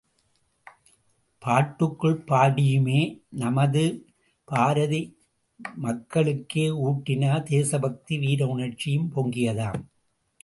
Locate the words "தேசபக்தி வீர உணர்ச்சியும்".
7.43-9.11